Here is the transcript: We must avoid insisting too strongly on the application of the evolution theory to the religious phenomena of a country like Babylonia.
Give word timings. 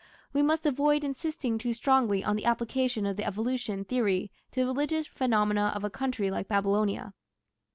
We 0.33 0.41
must 0.41 0.65
avoid 0.65 1.03
insisting 1.03 1.59
too 1.59 1.73
strongly 1.73 2.23
on 2.23 2.35
the 2.35 2.45
application 2.45 3.05
of 3.05 3.17
the 3.17 3.23
evolution 3.23 3.85
theory 3.85 4.31
to 4.51 4.59
the 4.61 4.65
religious 4.65 5.05
phenomena 5.05 5.71
of 5.75 5.83
a 5.83 5.91
country 5.91 6.31
like 6.31 6.47
Babylonia. 6.47 7.13